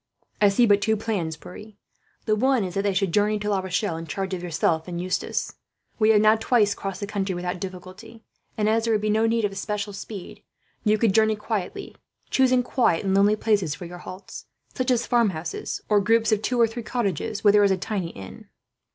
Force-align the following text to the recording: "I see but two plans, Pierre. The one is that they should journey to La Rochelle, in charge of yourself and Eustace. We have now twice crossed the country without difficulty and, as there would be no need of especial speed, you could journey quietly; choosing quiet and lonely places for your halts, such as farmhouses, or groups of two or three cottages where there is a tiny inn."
"I 0.41 0.49
see 0.49 0.65
but 0.65 0.81
two 0.81 0.97
plans, 0.97 1.37
Pierre. 1.37 1.73
The 2.25 2.35
one 2.35 2.63
is 2.63 2.73
that 2.73 2.81
they 2.81 2.93
should 2.95 3.13
journey 3.13 3.37
to 3.37 3.51
La 3.51 3.59
Rochelle, 3.59 3.97
in 3.97 4.07
charge 4.07 4.33
of 4.33 4.41
yourself 4.41 4.87
and 4.87 4.99
Eustace. 4.99 5.53
We 5.99 6.09
have 6.09 6.21
now 6.21 6.37
twice 6.37 6.73
crossed 6.73 7.01
the 7.01 7.05
country 7.05 7.35
without 7.35 7.59
difficulty 7.59 8.23
and, 8.57 8.67
as 8.67 8.83
there 8.85 8.95
would 8.95 9.01
be 9.01 9.11
no 9.11 9.27
need 9.27 9.45
of 9.45 9.51
especial 9.51 9.93
speed, 9.93 10.41
you 10.83 10.97
could 10.97 11.13
journey 11.13 11.35
quietly; 11.35 11.95
choosing 12.31 12.63
quiet 12.63 13.05
and 13.05 13.13
lonely 13.13 13.35
places 13.35 13.75
for 13.75 13.85
your 13.85 13.99
halts, 13.99 14.47
such 14.73 14.89
as 14.89 15.05
farmhouses, 15.05 15.81
or 15.87 16.01
groups 16.01 16.31
of 16.31 16.41
two 16.41 16.59
or 16.59 16.65
three 16.65 16.81
cottages 16.81 17.43
where 17.43 17.53
there 17.53 17.63
is 17.63 17.69
a 17.69 17.77
tiny 17.77 18.09
inn." 18.09 18.47